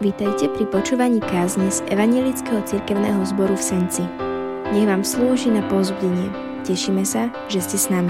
Vítajte 0.00 0.48
pri 0.56 0.64
počúvaní 0.64 1.20
kázne 1.20 1.68
z 1.68 1.84
Evangelického 1.92 2.64
cirkevného 2.64 3.20
zboru 3.28 3.52
v 3.52 3.60
Senci. 3.60 4.00
Nech 4.72 4.88
vám 4.88 5.04
slúži 5.04 5.52
na 5.52 5.60
pozbudenie. 5.68 6.32
Tešíme 6.64 7.04
sa, 7.04 7.28
že 7.52 7.60
ste 7.60 7.76
s 7.76 7.92
nami. 7.92 8.08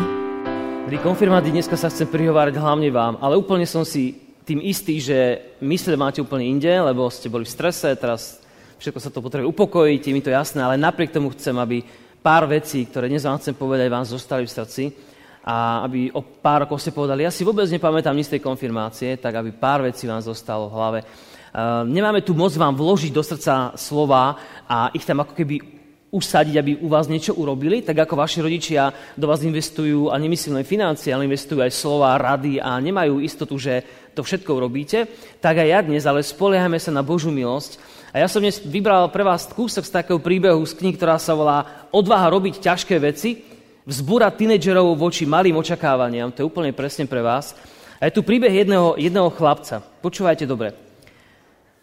Milí 0.87 1.03
konfirmáti, 1.03 1.51
dneska 1.51 1.75
sa 1.75 1.91
chcem 1.91 2.07
prihovárať 2.07 2.63
hlavne 2.63 2.87
vám, 2.95 3.19
ale 3.19 3.35
úplne 3.35 3.67
som 3.67 3.83
si 3.83 4.23
tým 4.47 4.63
istý, 4.63 5.03
že 5.03 5.43
mysle 5.67 5.99
máte 5.99 6.23
úplne 6.23 6.47
inde, 6.47 6.71
lebo 6.71 7.11
ste 7.11 7.27
boli 7.27 7.43
v 7.43 7.51
strese, 7.59 7.91
teraz 7.99 8.39
všetko 8.79 8.99
sa 9.03 9.11
to 9.11 9.19
potrebuje 9.19 9.51
upokojiť, 9.51 10.01
je 10.07 10.15
mi 10.15 10.23
to 10.23 10.31
jasné, 10.31 10.63
ale 10.63 10.79
napriek 10.79 11.11
tomu 11.11 11.35
chcem, 11.35 11.59
aby 11.59 11.83
pár 12.23 12.47
vecí, 12.47 12.87
ktoré 12.87 13.11
dnes 13.11 13.27
vám 13.27 13.43
chcem 13.43 13.59
povedať, 13.59 13.91
vám 13.91 14.07
zostali 14.07 14.47
v 14.47 14.55
srdci 14.55 14.95
a 15.43 15.83
aby 15.91 16.15
o 16.15 16.23
pár 16.23 16.71
rokov 16.71 16.87
ste 16.87 16.95
povedali, 16.95 17.27
ja 17.27 17.35
si 17.35 17.43
vôbec 17.43 17.67
nepamätám 17.67 18.15
nič 18.15 18.31
z 18.31 18.39
tej 18.39 18.47
konfirmácie, 18.47 19.19
tak 19.19 19.43
aby 19.43 19.51
pár 19.51 19.83
vecí 19.83 20.07
vám 20.07 20.23
zostalo 20.23 20.71
v 20.71 20.77
hlave. 20.79 21.03
Ehm, 21.51 21.91
nemáme 21.91 22.23
tu 22.23 22.35
moc 22.35 22.55
vám 22.55 22.79
vložiť 22.79 23.11
do 23.11 23.23
srdca 23.27 23.75
slova 23.75 24.39
a 24.71 24.95
ich 24.95 25.03
tam 25.03 25.27
ako 25.27 25.35
keby 25.35 25.81
usadiť, 26.11 26.55
aby 26.59 26.73
u 26.83 26.91
vás 26.91 27.07
niečo 27.07 27.39
urobili, 27.39 27.87
tak 27.87 28.03
ako 28.03 28.19
vaši 28.19 28.43
rodičia 28.43 28.91
do 29.15 29.31
vás 29.31 29.47
investujú, 29.47 30.11
a 30.11 30.19
nemyslím 30.19 30.59
len 30.59 30.67
financie, 30.67 31.15
ale 31.15 31.31
investujú 31.31 31.63
aj 31.63 31.71
slova, 31.71 32.19
rady 32.19 32.59
a 32.59 32.83
nemajú 32.83 33.23
istotu, 33.23 33.55
že 33.59 33.87
to 34.11 34.27
všetko 34.27 34.51
urobíte, 34.51 35.07
tak 35.39 35.63
aj 35.63 35.69
ja 35.71 35.81
dnes, 35.87 36.03
ale 36.03 36.27
spoliehame 36.27 36.83
sa 36.83 36.91
na 36.91 37.07
Božú 37.07 37.31
milosť. 37.31 37.79
A 38.11 38.19
ja 38.19 38.27
som 38.27 38.43
dnes 38.43 38.59
vybral 38.59 39.07
pre 39.15 39.23
vás 39.23 39.47
kúsok 39.47 39.87
z 39.87 39.95
takého 40.03 40.19
príbehu 40.19 40.59
z 40.67 40.75
knihy, 40.83 40.99
ktorá 40.99 41.15
sa 41.15 41.31
volá 41.31 41.87
Odvaha 41.95 42.27
robiť 42.27 42.59
ťažké 42.59 42.99
veci, 42.99 43.47
vzbúrať 43.87 44.35
tínedžerov 44.35 44.99
voči 44.99 45.31
malým 45.31 45.55
očakávaniam. 45.63 46.35
To 46.35 46.43
je 46.43 46.49
úplne 46.51 46.75
presne 46.75 47.07
pre 47.07 47.23
vás. 47.23 47.55
A 48.03 48.11
je 48.11 48.19
tu 48.19 48.27
príbeh 48.27 48.51
jedného, 48.51 48.99
jedného 48.99 49.31
chlapca. 49.31 49.79
Počúvajte 50.03 50.43
dobre. 50.43 50.90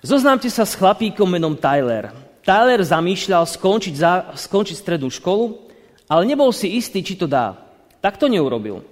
Zoznámte 0.05 0.45
sa 0.53 0.61
s 0.61 0.77
chlapíkom 0.77 1.25
menom 1.25 1.57
Tyler. 1.57 2.13
Tyler 2.45 2.77
zamýšľal 2.85 3.49
skončiť, 3.49 3.95
za, 3.97 4.29
skončiť 4.37 4.77
strednú 4.77 5.09
školu, 5.09 5.57
ale 6.05 6.21
nebol 6.29 6.53
si 6.53 6.77
istý, 6.77 7.01
či 7.01 7.17
to 7.17 7.25
dá. 7.25 7.57
Tak 7.97 8.21
to 8.21 8.29
neurobil. 8.29 8.85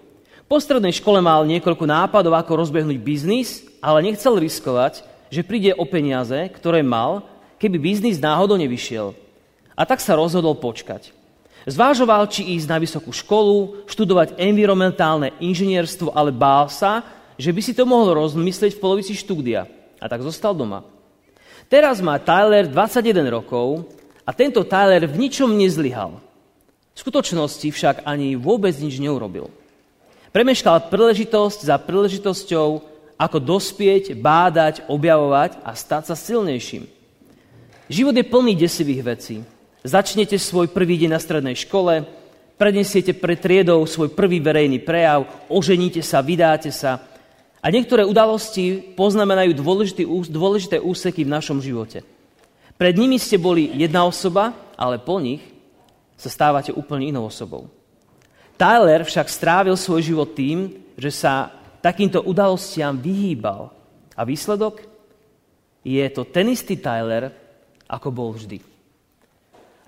Po 0.50 0.58
strednej 0.58 0.98
škole 0.98 1.22
mal 1.22 1.46
niekoľko 1.46 1.86
nápadov, 1.86 2.34
ako 2.34 2.58
rozbehnúť 2.66 2.98
biznis, 2.98 3.62
ale 3.86 4.02
nechcel 4.02 4.34
riskovať, 4.42 5.06
že 5.30 5.46
príde 5.46 5.78
o 5.78 5.86
peniaze, 5.86 6.50
ktoré 6.58 6.82
mal, 6.82 7.22
keby 7.62 7.78
biznis 7.78 8.18
náhodou 8.18 8.58
nevyšiel. 8.58 9.14
A 9.78 9.86
tak 9.86 10.02
sa 10.02 10.18
rozhodol 10.18 10.58
počkať. 10.58 11.14
Zvážoval, 11.70 12.26
či 12.34 12.58
ísť 12.58 12.68
na 12.70 12.78
vysokú 12.82 13.14
školu, 13.14 13.86
študovať 13.90 14.42
environmentálne 14.42 15.38
inžinierstvo, 15.38 16.14
ale 16.18 16.34
bál 16.34 16.66
sa, 16.70 17.06
že 17.38 17.54
by 17.54 17.62
si 17.62 17.78
to 17.78 17.86
mohol 17.86 18.26
rozmyslieť 18.26 18.74
v 18.78 18.82
polovici 18.82 19.14
štúdia. 19.14 19.70
A 20.02 20.06
tak 20.10 20.26
zostal 20.26 20.54
doma. 20.54 20.95
Teraz 21.66 21.98
má 21.98 22.22
Tyler 22.22 22.70
21 22.70 23.26
rokov 23.30 23.90
a 24.22 24.32
tento 24.34 24.62
Tyler 24.62 25.10
v 25.10 25.18
ničom 25.18 25.50
nezlyhal. 25.50 26.22
V 26.96 26.98
skutočnosti 27.02 27.68
však 27.74 27.96
ani 28.06 28.38
vôbec 28.38 28.72
nič 28.78 29.02
neurobil. 29.02 29.50
Premeškal 30.30 30.92
príležitosť 30.92 31.68
za 31.68 31.76
príležitosťou, 31.82 32.68
ako 33.16 33.38
dospieť, 33.40 34.16
bádať, 34.16 34.84
objavovať 34.92 35.64
a 35.64 35.72
stať 35.76 36.12
sa 36.12 36.16
silnejším. 36.16 36.88
Život 37.88 38.16
je 38.18 38.26
plný 38.26 38.54
desivých 38.60 39.02
vecí. 39.06 39.36
Začnete 39.86 40.36
svoj 40.42 40.74
prvý 40.74 40.98
deň 40.98 41.10
na 41.14 41.22
strednej 41.22 41.54
škole, 41.54 42.04
prednesiete 42.58 43.14
pred 43.14 43.38
triedou 43.38 43.86
svoj 43.86 44.10
prvý 44.12 44.42
verejný 44.42 44.82
prejav, 44.82 45.30
oženíte 45.48 46.02
sa, 46.02 46.26
vydáte 46.26 46.74
sa, 46.74 46.98
a 47.66 47.74
niektoré 47.74 48.06
udalosti 48.06 48.94
poznamenajú 48.94 49.58
dôležité, 49.58 50.06
dôležité 50.30 50.78
úseky 50.78 51.26
v 51.26 51.34
našom 51.34 51.58
živote. 51.58 52.06
Pred 52.78 52.94
nimi 52.94 53.18
ste 53.18 53.42
boli 53.42 53.74
jedna 53.74 54.06
osoba, 54.06 54.54
ale 54.78 55.02
po 55.02 55.18
nich 55.18 55.42
sa 56.14 56.30
stávate 56.30 56.70
úplne 56.70 57.10
inou 57.10 57.26
osobou. 57.26 57.66
Tyler 58.54 59.02
však 59.02 59.34
strávil 59.34 59.74
svoj 59.74 60.06
život 60.06 60.38
tým, 60.38 60.78
že 60.94 61.10
sa 61.10 61.50
takýmto 61.82 62.22
udalostiam 62.22 63.02
vyhýbal. 63.02 63.74
A 64.14 64.22
výsledok? 64.22 64.86
Je 65.82 66.06
to 66.14 66.22
ten 66.22 66.54
istý 66.54 66.78
Tyler, 66.78 67.34
ako 67.90 68.14
bol 68.14 68.30
vždy. 68.38 68.62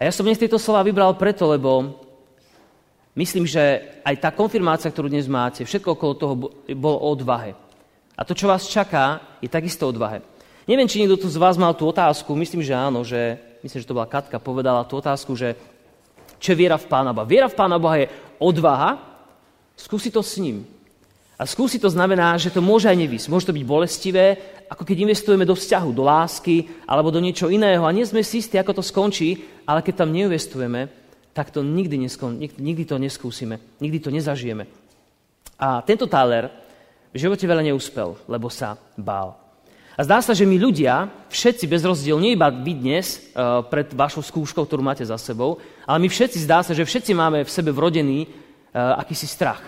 A 0.01 0.09
ja 0.09 0.11
som 0.11 0.25
dnes 0.25 0.41
tieto 0.41 0.57
slova 0.57 0.81
vybral 0.81 1.13
preto, 1.13 1.45
lebo 1.45 1.93
myslím, 3.13 3.45
že 3.45 4.01
aj 4.01 4.15
tá 4.17 4.29
konfirmácia, 4.33 4.89
ktorú 4.89 5.13
dnes 5.13 5.29
máte, 5.29 5.61
všetko 5.61 5.93
okolo 5.93 6.13
toho 6.17 6.33
bolo 6.73 6.97
o 6.97 7.13
odvahe. 7.13 7.66
A 8.17 8.25
to, 8.25 8.33
čo 8.33 8.49
vás 8.49 8.65
čaká, 8.65 9.21
je 9.39 9.47
takisto 9.47 9.85
odvahe. 9.85 10.25
Neviem, 10.65 10.89
či 10.89 10.99
niekto 10.99 11.21
tu 11.21 11.29
z 11.29 11.37
vás 11.37 11.55
mal 11.55 11.71
tú 11.77 11.87
otázku, 11.87 12.33
myslím, 12.33 12.65
že 12.65 12.75
áno, 12.75 13.05
že, 13.05 13.37
myslím, 13.61 13.79
že 13.79 13.87
to 13.87 13.95
bola 13.95 14.09
Katka, 14.09 14.41
povedala 14.41 14.83
tú 14.83 14.97
otázku, 14.99 15.37
že 15.37 15.55
čo 16.41 16.51
je 16.51 16.59
viera 16.59 16.75
v 16.75 16.89
Pána 16.89 17.13
Boha. 17.13 17.29
Viera 17.29 17.47
v 17.47 17.55
Pána 17.55 17.77
Boha 17.77 18.01
je 18.01 18.11
odvaha, 18.41 18.99
skúsi 19.77 20.11
to 20.11 20.25
s 20.25 20.41
ním. 20.41 20.65
A 21.37 21.45
skúsi 21.45 21.77
to 21.77 21.85
znamená, 21.85 22.33
že 22.41 22.49
to 22.49 22.65
môže 22.65 22.89
aj 22.89 22.97
nevysť. 22.97 23.29
Môže 23.29 23.53
to 23.53 23.55
byť 23.55 23.65
bolestivé, 23.65 24.25
ako 24.65 24.81
keď 24.81 24.97
investujeme 25.05 25.45
do 25.45 25.53
vzťahu, 25.53 25.89
do 25.93 26.01
lásky 26.01 26.65
alebo 26.89 27.13
do 27.13 27.21
niečo 27.21 27.53
iného 27.53 27.85
a 27.85 27.93
nie 27.93 28.03
sme 28.09 28.25
si 28.25 28.41
istí, 28.41 28.57
ako 28.57 28.81
to 28.81 28.83
skončí, 28.83 29.45
ale 29.69 29.85
keď 29.85 30.03
tam 30.03 30.09
neinvestujeme, 30.09 30.89
tak 31.37 31.53
to 31.53 31.61
nikdy, 31.61 32.01
neskon, 32.01 32.41
nikdy 32.41 32.83
to 32.89 32.97
neskúsime, 32.97 33.61
nikdy 33.77 34.01
to 34.01 34.09
nezažijeme. 34.09 34.65
A 35.61 35.85
tento 35.85 36.09
Tyler 36.09 36.49
v 37.13 37.17
živote 37.17 37.47
veľa 37.47 37.63
neúspel, 37.63 38.15
lebo 38.27 38.51
sa 38.51 38.75
bál. 38.95 39.47
A 39.97 40.05
zdá 40.05 40.21
sa, 40.21 40.37
že 40.37 40.45
my 40.45 40.61
ľudia, 40.61 41.09
všetci 41.33 41.65
bez 41.65 41.81
rozdielu, 41.81 42.21
nie 42.21 42.37
iba 42.37 42.53
vy 42.53 42.77
dnes 42.77 43.33
uh, 43.33 43.65
pred 43.65 43.89
vašou 43.89 44.21
skúškou, 44.21 44.61
ktorú 44.61 44.85
máte 44.85 45.01
za 45.01 45.17
sebou, 45.17 45.57
ale 45.89 46.05
my 46.05 46.07
všetci 46.07 46.45
zdá 46.45 46.61
sa, 46.61 46.77
že 46.77 46.85
všetci 46.85 47.17
máme 47.17 47.41
v 47.41 47.49
sebe 47.49 47.73
vrodený 47.73 48.29
uh, 48.29 49.01
akýsi 49.01 49.25
strach. 49.25 49.65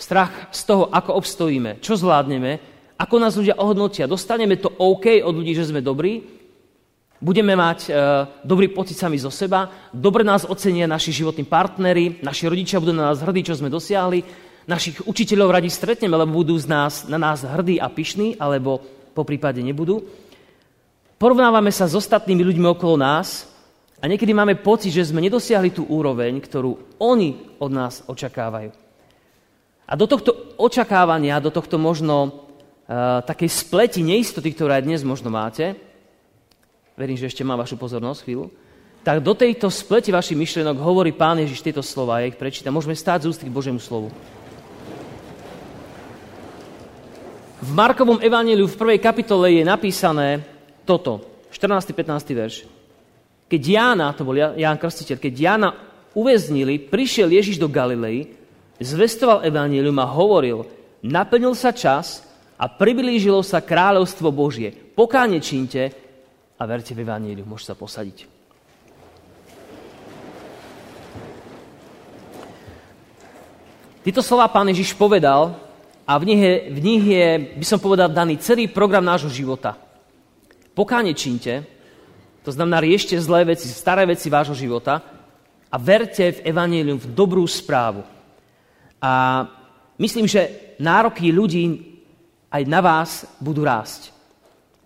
Strach 0.00 0.48
z 0.56 0.60
toho, 0.64 0.88
ako 0.88 1.20
obstojíme, 1.20 1.84
čo 1.84 2.00
zvládneme, 2.00 2.76
ako 2.96 3.14
nás 3.20 3.36
ľudia 3.36 3.60
ohodnotia. 3.60 4.08
Dostaneme 4.08 4.56
to 4.56 4.72
OK 4.72 5.20
od 5.20 5.36
ľudí, 5.36 5.52
že 5.52 5.68
sme 5.68 5.84
dobrí, 5.84 6.24
budeme 7.20 7.52
mať 7.52 7.92
uh, 7.92 8.40
dobrý 8.40 8.72
pocit 8.72 8.96
sami 8.96 9.20
zo 9.20 9.28
seba, 9.28 9.92
dobre 9.92 10.24
nás 10.24 10.48
ocenia 10.48 10.88
naši 10.88 11.12
životní 11.12 11.44
partnery, 11.44 12.24
naši 12.24 12.48
rodičia 12.48 12.80
budú 12.80 12.96
na 12.96 13.12
nás 13.12 13.20
hrdí, 13.20 13.44
čo 13.44 13.52
sme 13.52 13.68
dosiahli, 13.68 14.45
našich 14.66 14.98
učiteľov 15.06 15.54
radi 15.54 15.70
stretneme, 15.70 16.18
lebo 16.18 16.42
budú 16.42 16.58
z 16.58 16.66
nás, 16.66 17.06
na 17.06 17.16
nás 17.16 17.46
hrdí 17.46 17.78
a 17.78 17.86
pyšní, 17.86 18.36
alebo 18.36 18.82
po 19.14 19.22
prípade 19.22 19.62
nebudú. 19.62 20.02
Porovnávame 21.16 21.72
sa 21.72 21.88
s 21.88 21.96
ostatnými 21.96 22.44
ľuďmi 22.44 22.66
okolo 22.76 23.00
nás 23.00 23.48
a 24.02 24.04
niekedy 24.04 24.36
máme 24.36 24.60
pocit, 24.60 24.92
že 24.92 25.08
sme 25.08 25.24
nedosiahli 25.24 25.72
tú 25.72 25.88
úroveň, 25.88 26.36
ktorú 26.36 27.00
oni 27.00 27.56
od 27.56 27.70
nás 27.72 28.04
očakávajú. 28.04 28.74
A 29.86 29.92
do 29.94 30.04
tohto 30.04 30.58
očakávania, 30.60 31.40
do 31.40 31.48
tohto 31.48 31.78
možno 31.78 32.44
uh, 32.84 33.22
takej 33.22 33.48
spleti 33.48 34.02
neistoty, 34.02 34.50
ktorá 34.52 34.82
dnes 34.82 35.06
možno 35.06 35.30
máte, 35.30 35.78
verím, 36.98 37.16
že 37.16 37.30
ešte 37.30 37.46
má 37.46 37.54
vašu 37.54 37.78
pozornosť 37.78 38.20
chvíľu, 38.26 38.50
tak 39.06 39.22
do 39.22 39.32
tejto 39.38 39.70
spleti 39.70 40.10
vašich 40.10 40.34
myšlienok 40.34 40.82
hovorí 40.82 41.14
Pán 41.14 41.38
Ježiš 41.38 41.62
tieto 41.62 41.80
slova, 41.80 42.18
ja 42.18 42.26
ich 42.26 42.34
prečítam. 42.34 42.74
Môžeme 42.74 42.98
stáť 42.98 43.24
z 43.24 43.30
ústy 43.30 43.44
k 43.46 43.54
Božiemu 43.54 43.78
slovu. 43.78 44.10
V 47.66 47.74
Markovom 47.74 48.22
evaníliu 48.22 48.70
v 48.70 48.78
prvej 48.78 49.02
kapitole 49.02 49.58
je 49.58 49.66
napísané 49.66 50.38
toto, 50.86 51.42
14. 51.50 51.90
15. 51.90 52.30
verš. 52.30 52.62
Keď 53.50 53.62
Jána, 53.66 54.14
to 54.14 54.22
bol 54.22 54.38
Ján 54.38 54.78
Krstiteľ, 54.78 55.18
keď 55.18 55.34
Jána 55.34 55.70
uväznili, 56.14 56.78
prišiel 56.78 57.26
Ježiš 57.26 57.58
do 57.58 57.66
Galilei, 57.66 58.30
zvestoval 58.78 59.42
evanílium 59.42 59.98
a 59.98 60.06
hovoril, 60.06 60.62
naplnil 61.02 61.58
sa 61.58 61.74
čas 61.74 62.22
a 62.54 62.70
priblížilo 62.70 63.42
sa 63.42 63.58
kráľovstvo 63.58 64.30
Božie. 64.30 64.70
Pokáne 64.70 65.42
čínte 65.42 65.90
a 66.54 66.62
verte 66.70 66.94
v 66.94 67.02
evaníliu. 67.02 67.42
Môžete 67.42 67.74
sa 67.74 67.74
posadiť. 67.74 68.18
Títo 74.06 74.22
slova 74.22 74.46
pán 74.54 74.70
Ježiš 74.70 74.94
povedal 74.94 75.65
a 76.06 76.12
v 76.22 76.24
nich, 76.24 76.40
je, 76.40 76.54
v 76.70 76.78
nich 76.78 77.02
je, 77.02 77.26
by 77.58 77.66
som 77.66 77.82
povedal, 77.82 78.06
daný 78.06 78.38
celý 78.38 78.70
program 78.70 79.02
nášho 79.02 79.26
života. 79.26 79.74
Pokáne 80.70 81.10
čínte, 81.18 81.66
to 82.46 82.54
znamená 82.54 82.78
riešte 82.78 83.18
zlé 83.18 83.42
veci, 83.42 83.66
staré 83.66 84.06
veci 84.06 84.30
vášho 84.30 84.54
života 84.54 85.02
a 85.66 85.76
verte 85.82 86.30
v 86.30 86.42
evanílium, 86.46 87.02
v 87.02 87.10
dobrú 87.10 87.42
správu. 87.42 88.06
A 89.02 89.42
myslím, 89.98 90.30
že 90.30 90.74
nároky 90.78 91.34
ľudí 91.34 91.98
aj 92.54 92.62
na 92.70 92.78
vás 92.78 93.26
budú 93.42 93.66
rásť. 93.66 94.14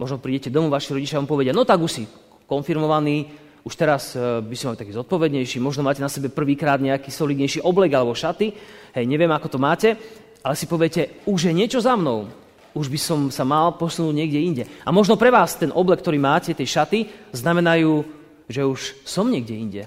Možno 0.00 0.16
prídete 0.16 0.48
domov, 0.48 0.72
vaši 0.72 0.96
rodičia 0.96 1.20
vám 1.20 1.28
povedia, 1.28 1.52
no 1.52 1.68
tak 1.68 1.84
už 1.84 1.92
si 1.92 2.02
konfirmovaný, 2.48 3.28
už 3.60 3.76
teraz 3.76 4.16
e, 4.16 4.40
by 4.40 4.56
som 4.56 4.72
mal 4.72 4.80
taký 4.80 4.96
zodpovednejší, 4.96 5.60
možno 5.60 5.84
máte 5.84 6.00
na 6.00 6.08
sebe 6.08 6.32
prvýkrát 6.32 6.80
nejaký 6.80 7.12
solidnejší 7.12 7.60
oblek 7.60 7.92
alebo 7.92 8.16
šaty, 8.16 8.56
hej, 8.96 9.04
neviem, 9.04 9.28
ako 9.28 9.48
to 9.52 9.58
máte, 9.60 10.00
ale 10.40 10.54
si 10.56 10.64
poviete, 10.64 11.22
už 11.28 11.48
je 11.48 11.52
niečo 11.52 11.80
za 11.80 11.96
mnou. 11.96 12.28
už 12.74 12.86
by 12.86 12.98
som 12.98 13.20
sa 13.34 13.42
mal 13.42 13.74
posunúť 13.74 14.14
niekde 14.14 14.40
inde. 14.40 14.64
A 14.86 14.94
možno 14.94 15.18
pre 15.18 15.30
vás 15.30 15.58
ten 15.58 15.74
oblek, 15.74 16.02
ktorý 16.02 16.18
máte, 16.22 16.54
tie 16.54 16.66
šaty, 16.66 17.10
znamenajú, 17.34 18.06
že 18.46 18.62
už 18.62 18.80
som 19.02 19.26
niekde 19.26 19.54
inde. 19.54 19.82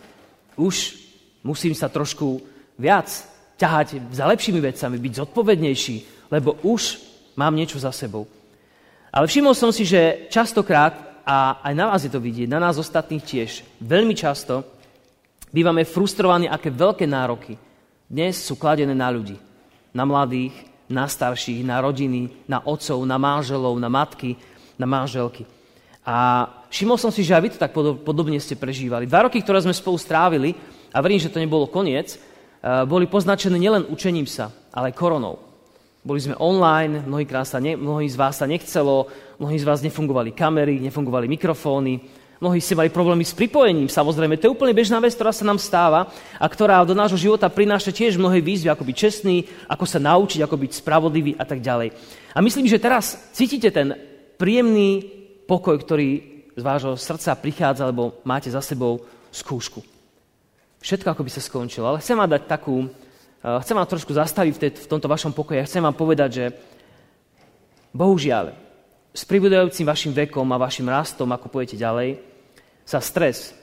Už 0.60 1.00
musím 1.48 1.72
sa 1.76 1.88
trošku 1.88 2.44
viac 2.76 3.08
ťahať 3.56 4.12
za 4.12 4.28
lepšími 4.28 4.60
vecami, 4.60 5.00
byť 5.00 5.14
zodpovednejší, 5.24 5.96
lebo 6.32 6.60
už 6.64 7.00
mám 7.40 7.56
niečo 7.56 7.80
za 7.80 7.96
sebou. 7.96 8.28
Ale 9.14 9.30
všimol 9.30 9.56
som 9.56 9.72
si, 9.72 9.88
že 9.88 10.28
častokrát, 10.28 11.24
a 11.24 11.64
aj 11.64 11.74
na 11.78 11.88
vás 11.88 12.04
je 12.04 12.12
to 12.12 12.20
vidieť, 12.20 12.52
na 12.52 12.60
nás 12.60 12.76
ostatných 12.76 13.24
tiež, 13.24 13.64
veľmi 13.80 14.12
často 14.12 14.68
bývame 15.54 15.88
frustrovaní, 15.88 16.52
aké 16.52 16.68
veľké 16.68 17.08
nároky 17.08 17.56
dnes 18.12 18.44
sú 18.44 18.60
kladené 18.60 18.92
na 18.92 19.08
ľudí. 19.08 19.40
Na 19.94 20.04
mladých, 20.04 20.54
na 20.90 21.07
starších, 21.07 21.63
na 21.63 21.80
rodiny, 21.80 22.50
na 22.50 22.66
otcov, 22.66 23.00
na 23.06 23.18
manželov, 23.22 23.78
na 23.80 23.90
matky, 23.90 24.36
na 24.78 24.86
manželky. 24.90 25.45
A 26.04 26.50
všimol 26.68 27.00
som 27.00 27.13
si, 27.13 27.24
že 27.24 27.31
aj 27.31 27.42
vy 27.42 27.50
to 27.56 27.62
tak 27.62 27.72
podobne 28.04 28.36
ste 28.42 28.60
prežívali. 28.60 29.07
Dva 29.07 29.30
roky, 29.30 29.40
ktoré 29.40 29.63
sme 29.63 29.72
spolu 29.72 29.95
strávili, 29.95 30.51
a 30.94 31.01
verím, 31.01 31.18
že 31.18 31.31
to 31.34 31.42
nebolo 31.42 31.66
koniec, 31.66 32.16
eh, 32.16 32.86
boli 32.86 33.10
poznačené 33.10 33.57
nielen 33.57 33.90
učením 33.90 34.30
sa, 34.30 34.54
ale 34.69 34.94
koronou. 34.94 35.42
Boli 36.04 36.19
sme 36.19 36.36
online, 36.36 37.07
mnohí, 37.07 37.24
sa 37.48 37.63
ne, 37.63 37.80
mnohí 37.80 38.12
z 38.12 38.19
vás 38.19 38.36
sa 38.36 38.46
nechcelo, 38.46 39.07
mnohí 39.39 39.56
z 39.56 39.63
vás 39.63 39.80
nefungovali 39.80 40.36
kamery, 40.36 40.84
nefungovali 40.84 41.31
mikrofóny, 41.31 42.04
mnohí 42.44 42.60
ste 42.60 42.75
mali 42.75 42.92
problémy 42.92 43.24
s 43.24 43.31
pripojením. 43.31 43.88
Samozrejme, 43.88 44.36
to 44.36 44.51
je 44.51 44.56
úplne 44.60 44.75
bežná 44.75 45.00
vec, 45.00 45.16
ktorá 45.16 45.31
sa 45.31 45.48
nám 45.48 45.63
stáva 45.63 46.12
a 46.36 46.44
ktorá 46.44 46.84
do 46.84 46.92
nášho 46.92 47.16
života 47.16 47.48
prináša 47.48 47.95
tiež 47.95 48.19
mnohé 48.19 48.44
výzvy, 48.44 48.68
ako 48.68 48.84
byť 48.84 48.95
čestný, 49.00 49.48
ako 49.72 49.88
sa 49.88 50.04
naučiť, 50.04 50.44
ako 50.44 50.60
byť 50.60 50.72
spravodlivý 50.84 51.40
a 51.40 51.48
tak 51.48 51.63
ďalej. 51.63 51.95
A 52.36 52.44
myslím, 52.44 52.68
že 52.68 52.84
teraz 52.84 53.16
cítite 53.31 53.72
ten 53.72 53.95
príjemný 54.36 55.07
pokoj, 55.48 55.80
ktorý 55.80 56.19
z 56.51 56.62
vášho 56.62 57.00
srdca 57.00 57.31
prichádza, 57.40 57.88
lebo 57.88 58.19
máte 58.28 58.51
za 58.51 58.60
sebou 58.60 59.00
skúšku. 59.31 59.80
Všetko 60.84 61.16
ako 61.16 61.24
by 61.24 61.31
sa 61.31 61.39
skončilo. 61.39 61.88
Ale 61.88 62.04
chcem 62.04 62.19
vám 62.19 62.28
dať 62.28 62.44
takú, 62.44 62.92
uh, 62.92 63.63
chcem 63.63 63.80
vám 63.80 63.88
trošku 63.88 64.12
zastaviť 64.12 64.54
v, 64.54 64.60
tej, 64.60 64.72
v 64.84 64.89
tomto 64.92 65.07
vašom 65.07 65.31
pokoji 65.31 65.63
a 65.63 65.68
chcem 65.68 65.80
vám 65.80 65.96
povedať, 65.96 66.30
že 66.30 66.46
bohužiaľ, 67.96 68.51
s 69.13 69.24
pribudajúcim 69.30 69.86
vašim 69.86 70.12
vekom 70.12 70.46
a 70.51 70.60
vašim 70.60 70.89
rastom, 70.89 71.30
ako 71.31 71.48
pôjdete 71.48 71.78
ďalej, 71.78 72.33
sa 72.84 73.00
stres 73.00 73.56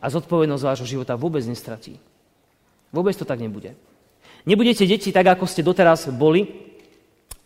a 0.00 0.06
zodpovednosť 0.12 0.64
vášho 0.64 0.86
života 0.88 1.16
vôbec 1.16 1.40
nestratí. 1.48 1.96
Vôbec 2.92 3.16
to 3.16 3.24
tak 3.24 3.40
nebude. 3.40 3.72
Nebudete 4.44 4.84
deti 4.84 5.08
tak, 5.08 5.24
ako 5.24 5.48
ste 5.48 5.64
doteraz 5.64 6.12
boli 6.12 6.44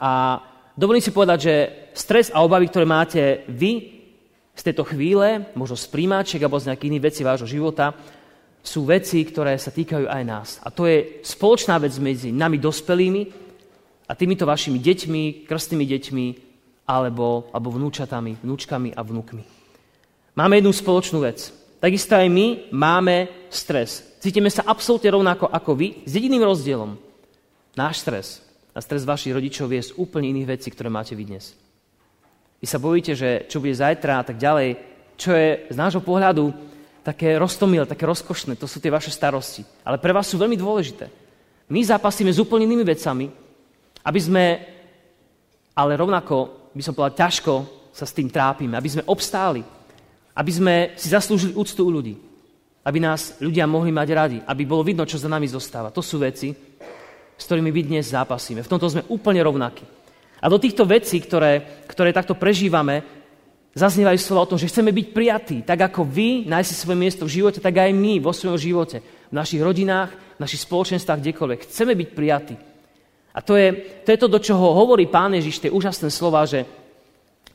a 0.03 0.43
dovolím 0.75 1.03
si 1.03 1.15
povedať, 1.15 1.39
že 1.39 1.55
stres 1.95 2.35
a 2.35 2.43
obavy, 2.43 2.67
ktoré 2.67 2.85
máte 2.85 3.47
vy 3.47 4.03
z 4.59 4.63
tejto 4.67 4.83
chvíle, 4.83 5.55
možno 5.55 5.79
z 5.79 5.87
príjmačiek 5.87 6.43
alebo 6.43 6.59
z 6.59 6.75
nejakých 6.75 6.91
iných 6.91 7.07
vecí 7.07 7.21
vášho 7.23 7.47
života, 7.47 7.95
sú 8.59 8.83
veci, 8.85 9.23
ktoré 9.23 9.55
sa 9.55 9.71
týkajú 9.71 10.11
aj 10.11 10.23
nás. 10.27 10.49
A 10.67 10.75
to 10.75 10.91
je 10.91 11.23
spoločná 11.23 11.79
vec 11.79 11.95
medzi 12.03 12.35
nami 12.35 12.59
dospelými 12.59 13.23
a 14.11 14.13
týmito 14.19 14.43
vašimi 14.43 14.83
deťmi, 14.83 15.23
krstnými 15.47 15.87
deťmi 15.87 16.27
alebo, 16.91 17.47
alebo 17.55 17.69
vnúčatami, 17.71 18.43
vnúčkami 18.43 18.99
a 18.99 19.01
vnúkmi. 19.07 19.58
Máme 20.39 20.63
jednu 20.63 20.71
spoločnú 20.71 21.19
vec. 21.27 21.51
Takisto 21.83 22.15
aj 22.15 22.31
my 22.31 22.71
máme 22.71 23.27
stres. 23.51 24.07
Cítime 24.23 24.47
sa 24.55 24.63
absolútne 24.71 25.11
rovnako 25.11 25.51
ako 25.51 25.75
vy, 25.75 26.07
s 26.07 26.15
jediným 26.15 26.47
rozdielom. 26.47 26.95
Náš 27.75 28.07
stres 28.07 28.39
a 28.71 28.79
stres 28.79 29.03
vašich 29.03 29.35
rodičov 29.35 29.67
je 29.75 29.91
z 29.91 29.95
úplne 29.99 30.31
iných 30.31 30.55
vecí, 30.55 30.71
ktoré 30.71 30.87
máte 30.95 31.19
vy 31.19 31.27
dnes. 31.27 31.59
Vy 32.63 32.71
sa 32.71 32.79
bojíte, 32.79 33.19
že 33.19 33.51
čo 33.51 33.59
bude 33.59 33.75
zajtra 33.75 34.23
a 34.23 34.27
tak 34.31 34.39
ďalej, 34.39 34.79
čo 35.19 35.35
je 35.35 35.75
z 35.75 35.77
nášho 35.79 36.07
pohľadu 36.07 36.55
také 37.03 37.35
roztomil, 37.35 37.83
také 37.83 38.07
rozkošné, 38.07 38.55
to 38.55 38.71
sú 38.71 38.79
tie 38.79 38.95
vaše 38.95 39.11
starosti. 39.11 39.67
Ale 39.83 39.99
pre 39.99 40.15
vás 40.15 40.31
sú 40.31 40.39
veľmi 40.39 40.55
dôležité. 40.55 41.11
My 41.67 41.83
zápasíme 41.83 42.31
s 42.31 42.39
úplne 42.39 42.63
inými 42.63 42.87
vecami, 42.87 43.27
aby 44.07 44.21
sme, 44.23 44.45
ale 45.75 45.99
rovnako, 45.99 46.71
by 46.71 46.83
som 46.87 46.95
povedal, 46.95 47.27
ťažko 47.27 47.55
sa 47.91 48.07
s 48.07 48.15
tým 48.15 48.31
trápime, 48.31 48.79
aby 48.79 48.87
sme 48.87 49.03
obstáli, 49.11 49.78
aby 50.39 50.53
sme 50.55 50.75
si 50.95 51.11
zaslúžili 51.11 51.59
úctu 51.59 51.83
u 51.83 51.91
ľudí. 51.91 52.15
Aby 52.87 53.03
nás 53.03 53.35
ľudia 53.43 53.67
mohli 53.67 53.91
mať 53.91 54.09
radi. 54.15 54.39
Aby 54.47 54.63
bolo 54.71 54.87
vidno, 54.87 55.03
čo 55.03 55.19
za 55.19 55.27
nami 55.27 55.51
zostáva. 55.51 55.91
To 55.91 55.99
sú 55.99 56.23
veci, 56.23 56.55
s 57.35 57.43
ktorými 57.43 57.75
my 57.75 57.83
dnes 57.83 58.15
zápasíme. 58.15 58.63
V 58.63 58.71
tomto 58.71 58.87
sme 58.87 59.03
úplne 59.11 59.43
rovnakí. 59.43 59.83
A 60.39 60.47
do 60.47 60.63
týchto 60.63 60.87
vecí, 60.87 61.19
ktoré, 61.19 61.83
ktoré 61.91 62.15
takto 62.15 62.39
prežívame, 62.39 63.03
zaznievajú 63.75 64.19
slova 64.23 64.47
o 64.47 64.51
tom, 64.55 64.59
že 64.63 64.71
chceme 64.71 64.95
byť 64.95 65.07
prijatí. 65.11 65.57
Tak 65.67 65.91
ako 65.91 66.07
vy 66.07 66.47
nájsť 66.47 66.71
svoje 66.71 66.99
miesto 66.99 67.27
v 67.27 67.35
živote, 67.43 67.59
tak 67.59 67.75
aj 67.75 67.91
my 67.91 68.23
vo 68.23 68.31
svojom 68.31 68.59
živote. 68.59 69.03
V 69.03 69.35
našich 69.35 69.59
rodinách, 69.59 70.15
v 70.39 70.41
našich 70.41 70.63
spoločenstvách, 70.63 71.19
kdekoľvek. 71.19 71.67
Chceme 71.67 71.99
byť 71.99 72.09
prijatí. 72.15 72.55
A 73.35 73.43
to 73.43 73.59
je, 73.59 74.01
to 74.07 74.09
je 74.15 74.19
to, 74.19 74.27
do 74.31 74.39
čoho 74.39 74.73
hovorí 74.73 75.11
Pán 75.11 75.35
Ježiš, 75.35 75.67
tie 75.67 75.75
úžasné 75.75 76.11
slova, 76.15 76.47
že 76.47 76.65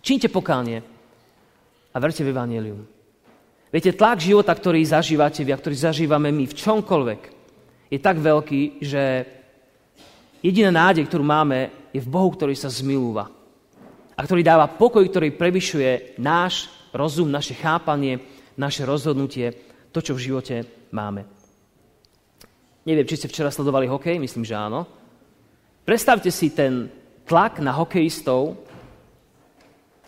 čínte 0.03 0.27
pokánie, 0.27 0.92
a 1.93 1.97
verte 2.01 2.25
v 2.25 2.33
Evangelium. 2.33 2.81
Viete, 3.69 3.93
tlak 3.93 4.21
života, 4.21 4.53
ktorý 4.53 4.81
zažívate 4.85 5.45
vy 5.45 5.53
a 5.53 5.61
ktorý 5.61 5.75
zažívame 5.77 6.29
my 6.29 6.45
v 6.49 6.57
čomkoľvek, 6.57 7.21
je 7.93 7.99
tak 8.01 8.17
veľký, 8.17 8.81
že 8.81 9.25
jediná 10.41 10.73
nádej, 10.73 11.05
ktorú 11.05 11.25
máme, 11.25 11.89
je 11.93 12.01
v 12.01 12.09
Bohu, 12.09 12.29
ktorý 12.33 12.57
sa 12.57 12.69
zmilúva. 12.69 13.29
A 14.13 14.19
ktorý 14.21 14.45
dáva 14.45 14.69
pokoj, 14.69 15.05
ktorý 15.05 15.33
prevyšuje 15.33 16.21
náš 16.21 16.69
rozum, 16.93 17.29
naše 17.29 17.57
chápanie, 17.57 18.21
naše 18.57 18.85
rozhodnutie, 18.85 19.53
to, 19.89 20.01
čo 20.01 20.13
v 20.17 20.25
živote 20.29 20.55
máme. 20.93 21.25
Neviem, 22.85 23.09
či 23.09 23.17
ste 23.17 23.29
včera 23.29 23.53
sledovali 23.53 23.89
hokej, 23.89 24.21
myslím, 24.21 24.45
že 24.45 24.57
áno. 24.57 24.85
Predstavte 25.85 26.29
si 26.29 26.53
ten 26.53 26.89
tlak 27.25 27.57
na 27.57 27.73
hokejistov, 27.73 28.57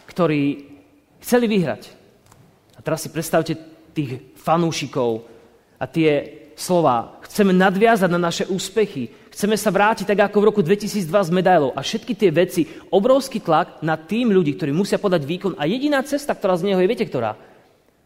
ktorí 0.05 0.74
Chceli 1.25 1.49
vyhrať. 1.49 1.89
A 2.77 2.85
teraz 2.85 3.01
si 3.01 3.09
predstavte 3.09 3.57
tých 3.97 4.37
fanúšikov 4.37 5.25
a 5.81 5.89
tie 5.89 6.45
slova. 6.53 7.17
Chceme 7.25 7.49
nadviazať 7.49 8.09
na 8.13 8.21
naše 8.21 8.45
úspechy. 8.45 9.09
Chceme 9.33 9.57
sa 9.57 9.73
vrátiť 9.73 10.05
tak 10.05 10.29
ako 10.29 10.37
v 10.37 10.47
roku 10.53 10.61
2002 10.61 11.09
s 11.09 11.33
medailou. 11.33 11.73
A 11.73 11.81
všetky 11.81 12.13
tie 12.13 12.29
veci, 12.29 12.69
obrovský 12.93 13.41
tlak 13.41 13.81
na 13.81 13.97
tým 13.97 14.29
ľudí, 14.29 14.53
ktorí 14.53 14.69
musia 14.69 15.01
podať 15.01 15.25
výkon. 15.25 15.53
A 15.57 15.65
jediná 15.65 16.05
cesta, 16.05 16.37
ktorá 16.37 16.61
z 16.61 16.69
neho 16.69 16.77
je, 16.77 16.91
viete 16.93 17.09
ktorá? 17.09 17.33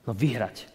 No 0.08 0.16
vyhrať. 0.16 0.72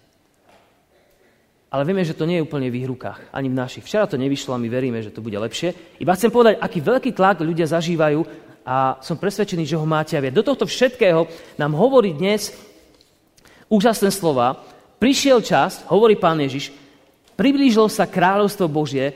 Ale 1.73 1.89
vieme, 1.89 2.05
že 2.05 2.15
to 2.15 2.29
nie 2.29 2.39
je 2.39 2.47
úplne 2.47 2.69
v 2.71 2.85
ich 2.85 2.87
rukách, 2.87 3.35
ani 3.35 3.51
v 3.51 3.57
našich. 3.57 3.83
Včera 3.83 4.07
to 4.07 4.21
nevyšlo 4.21 4.55
a 4.55 4.63
my 4.63 4.69
veríme, 4.69 5.01
že 5.01 5.11
to 5.11 5.25
bude 5.25 5.35
lepšie. 5.35 5.99
Iba 5.99 6.15
chcem 6.15 6.31
povedať, 6.31 6.61
aký 6.61 6.79
veľký 6.79 7.11
tlak 7.17 7.43
ľudia 7.43 7.67
zažívajú 7.67 8.23
a 8.65 8.97
som 9.05 9.21
presvedčený, 9.21 9.69
že 9.69 9.77
ho 9.77 9.85
máte 9.85 10.17
aj 10.17 10.25
vy. 10.25 10.29
Do 10.33 10.43
tohto 10.43 10.65
všetkého 10.65 11.29
nám 11.61 11.73
hovorí 11.77 12.17
dnes 12.17 12.57
úžasné 13.69 14.09
slova. 14.09 14.65
Prišiel 14.97 15.45
čas, 15.45 15.85
hovorí 15.93 16.17
pán 16.17 16.41
Ježiš, 16.41 16.73
priblížilo 17.37 17.93
sa 17.93 18.09
kráľovstvo 18.09 18.65
Božie, 18.73 19.13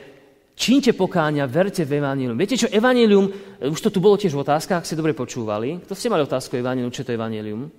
čínte 0.53 0.93
pokáňa, 0.93 1.49
verte 1.49 1.81
v 1.81 1.97
Evangelium. 1.97 2.37
Viete 2.37 2.61
čo, 2.61 2.69
Evangelium, 2.69 3.33
už 3.57 3.79
to 3.81 3.89
tu 3.89 3.97
bolo 3.97 4.21
tiež 4.21 4.37
v 4.37 4.43
otázkach, 4.45 4.83
ak 4.83 4.87
ste 4.87 4.99
dobre 4.99 5.17
počúvali. 5.17 5.81
Kto 5.81 5.97
ste 5.97 6.13
mali 6.13 6.21
otázku 6.21 6.53
Evangelium, 6.53 6.93
čo 6.93 7.01
to 7.01 7.09
je 7.09 7.17
Evangelium? 7.17 7.73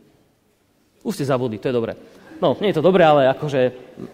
Už 1.07 1.15
ste 1.15 1.29
zabudli, 1.29 1.63
to 1.63 1.71
je 1.71 1.77
dobre. 1.77 1.95
No, 2.41 2.57
nie 2.59 2.73
je 2.73 2.81
to 2.81 2.85
dobré, 2.85 3.05
ale 3.05 3.29
akože 3.37 3.61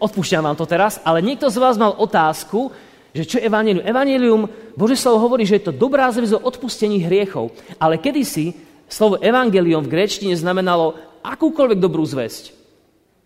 odpúšťam 0.02 0.44
vám 0.50 0.58
to 0.58 0.66
teraz. 0.66 0.98
Ale 1.06 1.22
niekto 1.22 1.46
z 1.46 1.62
vás 1.62 1.78
mal 1.78 1.94
otázku, 1.94 2.74
že 3.16 3.24
čo 3.24 3.36
je 3.40 3.48
evanelium? 3.48 3.80
Evanelium, 3.80 4.42
Bože 4.76 5.00
slovo 5.00 5.24
hovorí, 5.24 5.48
že 5.48 5.56
je 5.56 5.72
to 5.72 5.72
dobrá 5.72 6.12
zväz 6.12 6.36
o 6.36 6.44
odpustení 6.44 7.00
hriechov. 7.00 7.56
Ale 7.80 7.96
kedysi 7.96 8.52
slovo 8.84 9.16
evangelium 9.16 9.80
v 9.80 9.92
gréčtine 9.96 10.36
znamenalo 10.36 10.94
akúkoľvek 11.24 11.80
dobrú 11.80 12.04
zväzť. 12.04 12.52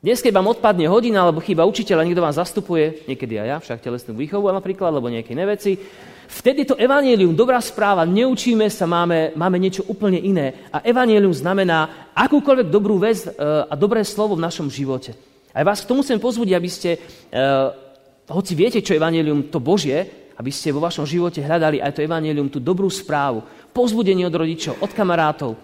Dnes, 0.01 0.25
keď 0.25 0.33
vám 0.33 0.57
odpadne 0.57 0.89
hodina, 0.89 1.29
alebo 1.29 1.45
chýba 1.45 1.69
učiteľ 1.69 2.01
a 2.01 2.07
niekto 2.09 2.25
vám 2.25 2.33
zastupuje, 2.33 3.05
niekedy 3.05 3.37
aj 3.37 3.49
ja, 3.53 3.57
však 3.61 3.85
telesnú 3.85 4.17
výchovu 4.17 4.49
napríklad, 4.49 4.97
alebo 4.97 5.13
nejaké 5.13 5.37
iné 5.37 5.45
veci, 5.45 5.77
vtedy 6.25 6.65
to 6.65 6.73
evanelium, 6.81 7.37
dobrá 7.37 7.61
správa, 7.61 8.09
neučíme 8.09 8.65
sa, 8.73 8.89
máme, 8.89 9.37
máme 9.37 9.61
niečo 9.61 9.85
úplne 9.85 10.17
iné. 10.17 10.71
A 10.73 10.81
evanelium 10.81 11.37
znamená 11.37 12.09
akúkoľvek 12.17 12.73
dobrú 12.73 12.97
vec 12.97 13.29
a 13.37 13.75
dobré 13.77 14.01
slovo 14.09 14.41
v 14.41 14.45
našom 14.49 14.73
živote. 14.73 15.13
Aj 15.53 15.67
vás 15.69 15.85
k 15.85 15.91
tomu 15.93 16.01
chcem 16.01 16.17
pozbudiť, 16.17 16.55
aby 16.57 16.71
ste 16.71 16.91
e, 16.95 16.99
hoci 18.31 18.55
viete, 18.55 18.79
čo 18.81 18.95
je 18.95 19.01
evanelium, 19.03 19.51
to 19.51 19.59
Božie, 19.59 20.07
aby 20.39 20.49
ste 20.49 20.73
vo 20.73 20.81
vašom 20.81 21.05
živote 21.05 21.43
hľadali 21.43 21.83
aj 21.83 21.99
to 21.99 22.05
evanelium, 22.07 22.49
tú 22.49 22.63
dobrú 22.63 22.89
správu, 22.89 23.45
pozbudenie 23.75 24.25
od 24.25 24.39
rodičov, 24.39 24.81
od 24.81 24.91
kamarátov, 24.95 25.59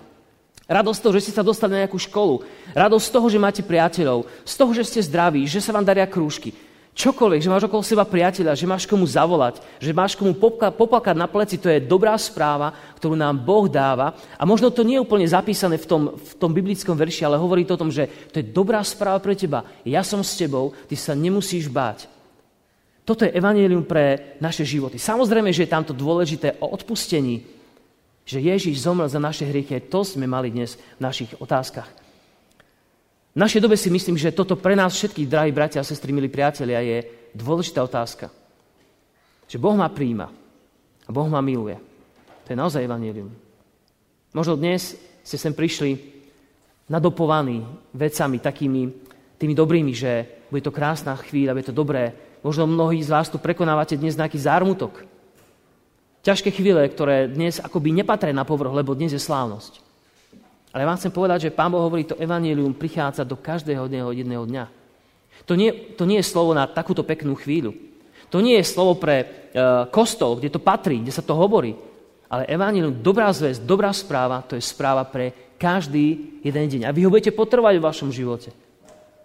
Radosť 0.66 0.98
z 0.98 1.02
toho, 1.02 1.14
že 1.14 1.22
ste 1.22 1.36
sa 1.38 1.46
dostali 1.46 1.78
na 1.78 1.86
nejakú 1.86 1.94
školu. 1.94 2.42
Radosť 2.74 3.06
z 3.06 3.14
toho, 3.14 3.26
že 3.30 3.38
máte 3.38 3.62
priateľov. 3.62 4.26
Z 4.42 4.54
toho, 4.58 4.74
že 4.74 4.82
ste 4.82 4.98
zdraví, 4.98 5.46
že 5.46 5.62
sa 5.62 5.70
vám 5.70 5.86
daria 5.86 6.10
krúžky. 6.10 6.50
čokoľvek, 6.96 7.44
že 7.44 7.52
máš 7.52 7.68
okolo 7.68 7.84
seba 7.84 8.08
priateľa, 8.08 8.56
že 8.56 8.66
máš 8.66 8.88
komu 8.88 9.04
zavolať, 9.04 9.60
že 9.76 9.92
máš 9.92 10.16
komu 10.16 10.32
poplakať 10.32 11.12
na 11.12 11.28
pleci, 11.28 11.60
to 11.60 11.68
je 11.68 11.84
dobrá 11.84 12.16
správa, 12.16 12.72
ktorú 12.96 13.12
nám 13.12 13.36
Boh 13.36 13.68
dáva. 13.68 14.16
A 14.40 14.48
možno 14.48 14.72
to 14.72 14.80
nie 14.80 14.96
je 14.96 15.04
úplne 15.04 15.28
zapísané 15.28 15.76
v 15.76 15.86
tom, 15.86 16.02
v 16.16 16.32
tom 16.40 16.50
biblickom 16.56 16.96
verši, 16.96 17.28
ale 17.28 17.36
hovorí 17.36 17.68
to 17.68 17.76
o 17.76 17.82
tom, 17.84 17.92
že 17.92 18.08
to 18.32 18.40
je 18.40 18.48
dobrá 18.48 18.80
správa 18.80 19.20
pre 19.20 19.36
teba. 19.36 19.62
Ja 19.84 20.00
som 20.00 20.24
s 20.24 20.34
tebou, 20.34 20.72
ty 20.88 20.96
sa 20.96 21.12
nemusíš 21.12 21.68
báť. 21.68 22.15
Toto 23.06 23.22
je 23.22 23.30
evanelium 23.30 23.86
pre 23.86 24.34
naše 24.42 24.66
životy. 24.66 24.98
Samozrejme, 24.98 25.54
že 25.54 25.62
je 25.62 25.70
tamto 25.70 25.94
dôležité 25.94 26.58
o 26.58 26.74
odpustení, 26.74 27.46
že 28.26 28.42
Ježíš 28.42 28.82
zomrel 28.82 29.06
za 29.06 29.22
naše 29.22 29.46
hriechy. 29.46 29.78
To 29.86 30.02
sme 30.02 30.26
mali 30.26 30.50
dnes 30.50 30.74
v 30.98 31.06
našich 31.06 31.30
otázkach. 31.38 31.86
V 33.36 33.38
našej 33.38 33.62
dobe 33.62 33.78
si 33.78 33.94
myslím, 33.94 34.18
že 34.18 34.34
toto 34.34 34.58
pre 34.58 34.74
nás 34.74 34.98
všetkých, 34.98 35.30
drahí 35.30 35.54
bratia 35.54 35.78
a 35.78 35.86
sestry, 35.86 36.10
milí 36.10 36.26
priatelia, 36.26 36.82
je 36.82 37.30
dôležitá 37.30 37.78
otázka. 37.86 38.26
Že 39.46 39.62
Boh 39.62 39.78
ma 39.78 39.86
príjima 39.86 40.26
a 41.06 41.10
Boh 41.14 41.30
ma 41.30 41.38
miluje. 41.38 41.78
To 42.42 42.48
je 42.50 42.58
naozaj 42.58 42.82
evanelium. 42.82 43.30
Možno 44.34 44.58
dnes 44.58 44.98
ste 45.22 45.38
sem 45.38 45.54
prišli 45.54 45.94
nadopovaní 46.90 47.62
vecami 47.94 48.42
takými 48.42 48.82
tými 49.38 49.54
dobrými, 49.54 49.92
že 49.94 50.42
bude 50.50 50.64
to 50.66 50.74
krásna 50.74 51.14
chvíľa, 51.14 51.54
bude 51.54 51.70
to 51.70 51.76
dobré. 51.76 52.25
Možno 52.44 52.68
mnohí 52.68 53.00
z 53.00 53.12
vás 53.12 53.30
tu 53.30 53.40
prekonávate 53.40 53.96
dnes 53.96 54.16
nejaký 54.16 54.36
zármutok. 54.40 55.04
Ťažké 56.26 56.50
chvíle, 56.50 56.82
ktoré 56.90 57.30
dnes 57.30 57.62
akoby 57.62 57.94
nepatria 57.94 58.34
na 58.34 58.42
povrch, 58.42 58.74
lebo 58.74 58.98
dnes 58.98 59.14
je 59.14 59.22
slávnosť. 59.22 59.78
Ale 60.74 60.84
vám 60.84 60.98
chcem 60.98 61.14
povedať, 61.14 61.48
že 61.48 61.54
Pán 61.54 61.72
Boh 61.72 61.80
hovorí, 61.80 62.04
to 62.04 62.18
evanílium 62.18 62.74
prichádza 62.76 63.24
do 63.24 63.38
každého 63.38 63.86
dňa 63.86 64.12
jedného 64.12 64.44
dňa. 64.44 64.64
To 65.46 65.54
nie, 65.54 65.94
to 65.94 66.04
nie 66.04 66.20
je 66.20 66.26
slovo 66.26 66.52
na 66.52 66.66
takúto 66.66 67.06
peknú 67.06 67.38
chvíľu. 67.38 67.72
To 68.34 68.42
nie 68.42 68.58
je 68.58 68.66
slovo 68.66 68.98
pre 68.98 69.22
e, 69.22 69.26
kostol, 69.94 70.36
kde 70.36 70.50
to 70.50 70.60
patrí, 70.60 70.98
kde 70.98 71.14
sa 71.14 71.22
to 71.22 71.38
hovorí. 71.38 71.78
Ale 72.26 72.44
evanílium, 72.50 72.98
dobrá 73.00 73.30
zväzť, 73.30 73.62
dobrá 73.62 73.94
správa, 73.94 74.42
to 74.42 74.58
je 74.58 74.64
správa 74.66 75.06
pre 75.06 75.54
každý 75.56 76.42
jeden 76.42 76.66
deň. 76.66 76.80
A 76.84 76.94
vy 76.94 77.06
ho 77.06 77.12
budete 77.12 77.30
potrebovať 77.30 77.78
v 77.78 77.86
vašom 77.86 78.10
živote. 78.10 78.50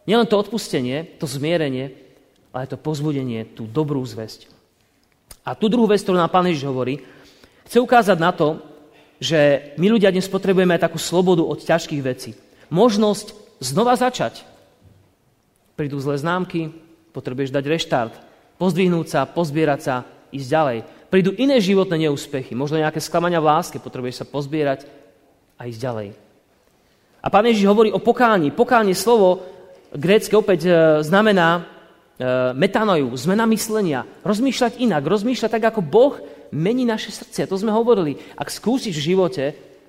Nielen 0.05 0.29
to 0.29 0.37
odpustenie, 0.37 1.17
to 1.17 1.25
zmierenie, 1.25 2.10
ale 2.51 2.67
to 2.67 2.75
pozbudenie, 2.75 3.47
tú 3.55 3.67
dobrú 3.67 4.03
zväzť. 4.03 4.51
A 5.47 5.55
tú 5.57 5.71
druhú 5.71 5.89
vec, 5.89 6.03
ktorú 6.03 6.19
nám 6.19 6.29
Pán 6.29 6.45
Ježiš 6.45 6.67
hovorí, 6.69 7.01
chce 7.65 7.79
ukázať 7.81 8.17
na 8.19 8.31
to, 8.35 8.59
že 9.17 9.73
my 9.79 9.87
ľudia 9.87 10.11
dnes 10.11 10.27
potrebujeme 10.27 10.75
aj 10.75 10.91
takú 10.91 10.99
slobodu 10.99 11.41
od 11.41 11.61
ťažkých 11.61 12.01
vecí. 12.03 12.35
Možnosť 12.73 13.33
znova 13.63 13.93
začať. 13.95 14.43
Prídu 15.77 15.97
zlé 16.01 16.19
známky, 16.19 16.73
potrebuješ 17.15 17.53
dať 17.53 17.63
reštart, 17.65 18.13
pozdvihnúť 18.57 19.07
sa, 19.07 19.29
pozbierať 19.29 19.79
sa, 19.81 19.95
ísť 20.33 20.49
ďalej. 20.49 20.77
Prídu 21.11 21.31
iné 21.35 21.59
životné 21.59 22.07
neúspechy, 22.07 22.55
možno 22.55 22.79
nejaké 22.79 23.03
sklamania 23.03 23.43
v 23.43 23.49
láske, 23.51 23.77
potrebuješ 23.83 24.23
sa 24.23 24.25
pozbierať 24.25 24.87
a 25.59 25.67
ísť 25.67 25.79
ďalej. 25.79 26.09
A 27.21 27.27
pán 27.29 27.45
Ježiš 27.45 27.69
hovorí 27.69 27.93
o 27.93 28.01
pokání. 28.01 28.49
Pokánie 28.49 28.97
slovo 28.97 29.45
grécke 29.93 30.33
opäť 30.33 30.65
e, 30.65 30.71
znamená 31.05 31.69
metanoju, 32.53 33.09
zmena 33.17 33.49
myslenia, 33.49 34.05
rozmýšľať 34.21 34.77
inak, 34.77 35.01
rozmýšľať 35.01 35.49
tak, 35.49 35.65
ako 35.73 35.81
Boh 35.81 36.13
mení 36.53 36.85
naše 36.85 37.09
srdcia. 37.09 37.49
To 37.49 37.57
sme 37.57 37.73
hovorili. 37.73 38.19
Ak 38.37 38.53
skúsiš 38.53 39.01
v 39.01 39.07
živote 39.15 39.45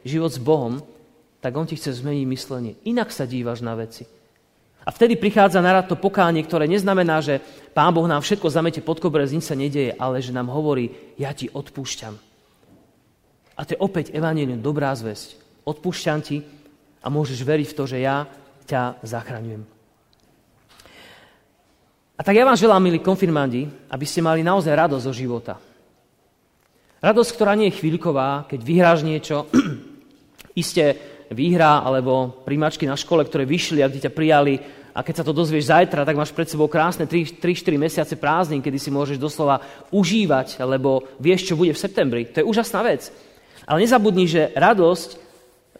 život 0.06 0.32
s 0.32 0.40
Bohom, 0.40 0.80
tak 1.42 1.52
On 1.58 1.66
ti 1.66 1.76
chce 1.76 2.00
zmeniť 2.00 2.24
myslenie. 2.30 2.72
Inak 2.88 3.10
sa 3.10 3.28
dívaš 3.28 3.60
na 3.60 3.74
veci. 3.76 4.06
A 4.82 4.90
vtedy 4.90 5.14
prichádza 5.14 5.62
narad 5.62 5.86
to 5.86 5.94
pokánie, 5.94 6.42
ktoré 6.42 6.66
neznamená, 6.66 7.22
že 7.22 7.38
Pán 7.70 7.94
Boh 7.94 8.06
nám 8.06 8.22
všetko 8.22 8.50
zamete 8.50 8.82
pod 8.82 8.98
koberec, 8.98 9.30
nič 9.30 9.46
sa 9.46 9.54
nedieje, 9.54 9.94
ale 9.94 10.18
že 10.18 10.34
nám 10.34 10.50
hovorí, 10.50 11.14
ja 11.18 11.30
ti 11.30 11.46
odpúšťam. 11.46 12.14
A 13.54 13.60
to 13.62 13.78
je 13.78 13.82
opäť 13.82 14.10
evanílium, 14.10 14.58
dobrá 14.58 14.90
zväzť. 14.90 15.38
Odpúšťam 15.62 16.18
ti 16.24 16.42
a 16.98 17.06
môžeš 17.06 17.46
veriť 17.46 17.68
v 17.70 17.76
to, 17.78 17.84
že 17.86 17.98
ja 18.02 18.26
ťa 18.66 19.06
zachraňujem. 19.06 19.71
A 22.16 22.20
tak 22.20 22.36
ja 22.36 22.44
vám 22.44 22.58
želám, 22.58 22.82
milí 22.82 23.00
konfirmandi, 23.00 23.68
aby 23.88 24.04
ste 24.04 24.20
mali 24.20 24.44
naozaj 24.44 24.72
radosť 24.76 25.04
zo 25.08 25.14
života. 25.16 25.56
Radosť, 27.02 27.30
ktorá 27.34 27.56
nie 27.58 27.72
je 27.72 27.78
chvíľková, 27.82 28.46
keď 28.46 28.60
vyhráš 28.62 29.00
niečo, 29.02 29.48
iste 30.62 30.94
výhra 31.32 31.80
alebo 31.82 32.44
príjmačky 32.44 32.84
na 32.84 32.94
škole, 32.94 33.24
ktoré 33.24 33.48
vyšli 33.48 33.80
a 33.80 33.88
kde 33.88 34.06
ťa 34.06 34.12
prijali 34.12 34.60
a 34.92 35.00
keď 35.00 35.24
sa 35.24 35.24
to 35.24 35.32
dozvieš 35.32 35.72
zajtra, 35.72 36.04
tak 36.04 36.20
máš 36.20 36.36
pred 36.36 36.44
sebou 36.44 36.68
krásne 36.68 37.08
3-4 37.08 37.40
mesiace 37.80 38.14
prázdnin, 38.20 38.60
kedy 38.60 38.76
si 38.76 38.92
môžeš 38.92 39.16
doslova 39.16 39.64
užívať, 39.88 40.60
lebo 40.68 41.08
vieš, 41.16 41.48
čo 41.48 41.56
bude 41.56 41.72
v 41.72 41.80
septembri. 41.80 42.28
To 42.28 42.44
je 42.44 42.48
úžasná 42.48 42.84
vec. 42.84 43.08
Ale 43.64 43.80
nezabudni, 43.80 44.28
že 44.28 44.52
radosť 44.52 45.10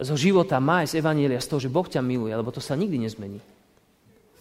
zo 0.01 0.15
života 0.17 0.57
má 0.57 0.81
aj 0.81 0.97
z 0.97 1.05
Evanielia 1.05 1.37
z 1.37 1.49
toho, 1.53 1.61
že 1.61 1.69
Boh 1.69 1.85
ťa 1.85 2.01
miluje, 2.01 2.33
lebo 2.33 2.49
to 2.49 2.57
sa 2.57 2.73
nikdy 2.73 2.97
nezmení. 2.97 3.37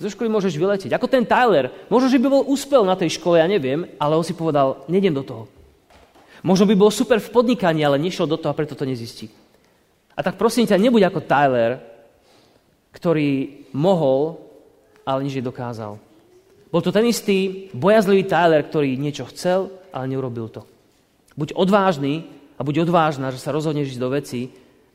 Zo 0.00 0.08
školy 0.08 0.28
môžeš 0.28 0.56
vyletieť. 0.56 0.92
Ako 0.96 1.10
ten 1.10 1.26
Tyler. 1.26 1.70
Možno, 1.86 2.08
že 2.08 2.18
by 2.18 2.28
bol 2.28 2.48
úspel 2.48 2.82
na 2.82 2.96
tej 2.96 3.16
škole, 3.20 3.38
ja 3.38 3.46
neviem, 3.46 3.86
ale 4.00 4.16
on 4.18 4.24
si 4.26 4.36
povedal, 4.36 4.82
nedem 4.88 5.12
do 5.12 5.22
toho. 5.22 5.44
Možno 6.42 6.66
by 6.66 6.74
bol 6.74 6.90
super 6.90 7.22
v 7.22 7.30
podnikaní, 7.30 7.86
ale 7.86 8.02
nešiel 8.02 8.26
do 8.26 8.34
toho 8.34 8.50
a 8.50 8.58
preto 8.58 8.74
to 8.74 8.82
nezistí. 8.82 9.30
A 10.18 10.20
tak 10.26 10.36
prosím 10.36 10.66
ťa, 10.66 10.80
nebuď 10.80 11.08
ako 11.08 11.20
Tyler, 11.22 11.78
ktorý 12.92 13.62
mohol, 13.72 14.42
ale 15.06 15.24
nič 15.24 15.38
dokázal. 15.38 15.96
Bol 16.72 16.82
to 16.82 16.90
ten 16.90 17.06
istý 17.06 17.68
bojazlivý 17.76 18.26
Tyler, 18.26 18.64
ktorý 18.64 18.96
niečo 18.96 19.28
chcel, 19.28 19.70
ale 19.92 20.08
neurobil 20.10 20.48
to. 20.48 20.64
Buď 21.36 21.56
odvážny 21.56 22.28
a 22.56 22.64
buď 22.64 22.88
odvážna, 22.88 23.32
že 23.32 23.40
sa 23.40 23.54
rozhodneš 23.54 23.96
ísť 23.96 24.02
do 24.02 24.08
veci, 24.12 24.40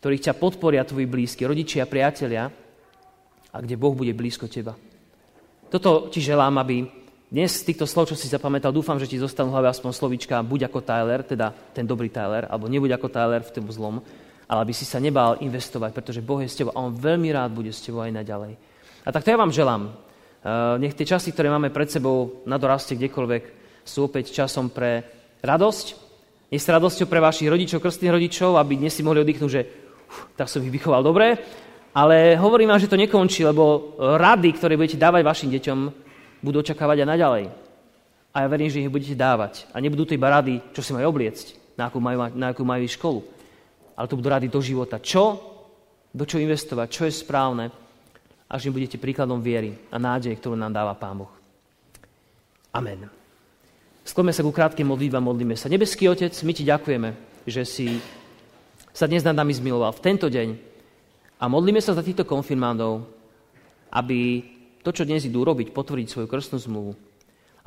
ktorých 0.02 0.30
ťa 0.30 0.38
podporia 0.38 0.86
tvoji 0.86 1.10
blízki, 1.10 1.46
rodičia, 1.46 1.90
priatelia 1.90 2.50
a 3.50 3.58
kde 3.58 3.80
Boh 3.80 3.94
bude 3.98 4.14
blízko 4.14 4.46
teba. 4.46 4.78
Toto 5.68 6.08
ti 6.08 6.24
želám, 6.24 6.64
aby 6.64 6.88
dnes 7.28 7.60
z 7.60 7.68
týchto 7.68 7.84
slov, 7.84 8.08
čo 8.08 8.16
si 8.16 8.32
zapamätal, 8.32 8.72
dúfam, 8.72 8.96
že 8.96 9.04
ti 9.04 9.20
zostanú 9.20 9.52
hlavne 9.52 9.68
aspoň 9.76 9.92
slovička 9.92 10.40
buď 10.40 10.72
ako 10.72 10.80
Tyler, 10.80 11.28
teda 11.28 11.52
ten 11.76 11.84
dobrý 11.84 12.08
Tyler, 12.08 12.48
alebo 12.48 12.72
nebuď 12.72 12.96
ako 12.96 13.12
Tyler 13.12 13.44
v 13.44 13.52
tom 13.52 13.68
zlom, 13.68 14.00
ale 14.48 14.60
aby 14.64 14.72
si 14.72 14.88
sa 14.88 15.04
nebál 15.04 15.36
investovať, 15.44 15.92
pretože 15.92 16.24
Boh 16.24 16.40
je 16.40 16.48
s 16.48 16.56
tebou 16.56 16.72
a 16.72 16.80
On 16.80 16.96
veľmi 16.96 17.28
rád 17.36 17.52
bude 17.52 17.76
s 17.76 17.84
tebou 17.84 18.00
aj 18.00 18.16
naďalej. 18.16 18.56
A 19.04 19.12
tak 19.12 19.28
to 19.28 19.32
ja 19.36 19.40
vám 19.44 19.52
želám. 19.52 19.92
Uh, 19.92 20.80
nech 20.80 20.96
tie 20.96 21.04
časy, 21.04 21.36
ktoré 21.36 21.52
máme 21.52 21.68
pred 21.68 21.92
sebou 21.92 22.48
na 22.48 22.56
doraste 22.56 22.96
kdekoľvek, 22.96 23.44
sú 23.84 24.08
opäť 24.08 24.32
časom 24.32 24.72
pre 24.72 25.04
radosť. 25.44 25.86
Nech 26.48 26.64
s 26.64 26.72
radosťou 26.72 27.12
pre 27.12 27.20
vašich 27.20 27.52
rodičov, 27.52 27.84
krstných 27.84 28.16
rodičov, 28.16 28.56
aby 28.56 28.80
dnes 28.80 28.96
si 28.96 29.04
mohli 29.04 29.20
oddychnúť, 29.20 29.52
že 29.52 29.68
uf, 30.08 30.32
tak 30.40 30.48
som 30.48 30.64
ich 30.64 30.72
vychoval 30.72 31.04
dobre. 31.04 31.44
Ale 31.98 32.38
hovorím 32.38 32.70
vám, 32.70 32.78
že 32.78 32.86
to 32.86 32.94
nekončí, 32.94 33.42
lebo 33.42 33.98
rady, 33.98 34.54
ktoré 34.54 34.78
budete 34.78 35.02
dávať 35.02 35.26
vašim 35.26 35.50
deťom, 35.50 35.80
budú 36.46 36.62
očakávať 36.62 37.02
aj 37.02 37.10
naďalej. 37.10 37.46
A 38.30 38.46
ja 38.46 38.48
verím, 38.54 38.70
že 38.70 38.86
ich 38.86 38.94
budete 38.94 39.18
dávať. 39.18 39.66
A 39.74 39.82
nebudú 39.82 40.06
to 40.06 40.14
iba 40.14 40.30
rady, 40.30 40.62
čo 40.78 40.86
si 40.86 40.94
majú 40.94 41.10
obliecť, 41.10 41.74
na 41.74 41.90
akú 41.90 41.98
majú, 41.98 42.30
na 42.38 42.54
akú 42.54 42.62
majú 42.62 42.86
školu. 42.86 43.26
Ale 43.98 44.06
to 44.06 44.14
budú 44.14 44.30
rady 44.30 44.46
do 44.46 44.62
života. 44.62 45.02
Čo? 45.02 45.42
Do 46.14 46.22
čo 46.22 46.38
investovať? 46.38 46.86
Čo 46.86 47.10
je 47.10 47.18
správne? 47.18 47.74
Až 48.46 48.70
im 48.70 48.78
budete 48.78 49.02
príkladom 49.02 49.42
viery 49.42 49.74
a 49.90 49.98
nádej, 49.98 50.38
ktorú 50.38 50.54
nám 50.54 50.78
dáva 50.78 50.94
Pán 50.94 51.18
Boh. 51.18 51.34
Amen. 52.78 53.10
Skloňme 54.06 54.38
sa 54.38 54.46
ku 54.46 54.54
krátkej 54.54 54.86
modlitbe 54.86 55.18
modlíme 55.18 55.58
sa. 55.58 55.66
Nebeský 55.66 56.14
Otec, 56.14 56.32
my 56.46 56.54
Ti 56.54 56.62
ďakujeme, 56.62 57.10
že 57.50 57.66
si 57.66 57.98
sa 58.94 59.10
dnes 59.10 59.26
nad 59.26 59.34
nami 59.34 59.50
zmiloval 59.50 59.98
v 59.98 60.04
tento 60.06 60.30
deň. 60.30 60.77
A 61.38 61.46
modlíme 61.46 61.78
sa 61.78 61.94
za 61.94 62.02
týchto 62.02 62.26
konfirmandov, 62.26 63.06
aby 63.94 64.42
to, 64.82 64.90
čo 64.90 65.06
dnes 65.06 65.28
idú 65.28 65.46
robiť, 65.46 65.70
potvrdiť 65.70 66.08
svoju 66.10 66.28
krstnú 66.28 66.58
zmluvu, 66.58 66.92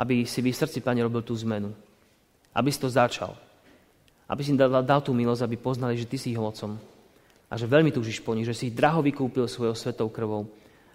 aby 0.00 0.26
si 0.26 0.42
v 0.42 0.50
srdci, 0.50 0.82
Pane, 0.82 1.04
robil 1.04 1.22
tú 1.22 1.36
zmenu. 1.38 1.70
Aby 2.50 2.74
si 2.74 2.82
to 2.82 2.90
začal. 2.90 3.36
Aby 4.26 4.42
si 4.42 4.56
dal, 4.58 4.82
dal 4.82 5.00
tú 5.04 5.14
milosť, 5.14 5.44
aby 5.46 5.56
poznali, 5.60 5.94
že 5.94 6.08
Ty 6.08 6.16
si 6.18 6.34
ich 6.34 6.40
mocom. 6.40 6.80
A 7.50 7.54
že 7.58 7.66
veľmi 7.66 7.94
túžiš 7.94 8.22
po 8.22 8.34
nich, 8.34 8.46
že 8.46 8.54
si 8.54 8.70
ich 8.70 8.74
draho 8.78 9.02
vykúpil 9.02 9.46
svojou 9.46 9.74
svetou 9.74 10.08
krvou 10.10 10.48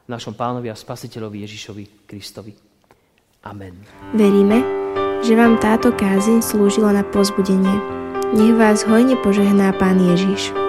v 0.05 0.09
našom 0.09 0.33
pánovi 0.33 0.71
a 0.71 0.75
spasiteľovi 0.75 1.43
Ježišovi 1.43 2.07
Kristovi. 2.07 2.55
Amen. 3.45 3.77
Veríme, 4.17 4.63
že 5.21 5.37
vám 5.37 5.61
táto 5.61 5.93
kázeň 5.93 6.41
slúžila 6.41 6.95
na 6.95 7.03
pozbudenie. 7.05 7.75
Nech 8.33 8.57
vás 8.57 8.81
hojne 8.87 9.19
požehná 9.21 9.69
Pán 9.77 10.01
Ježiš. 10.01 10.64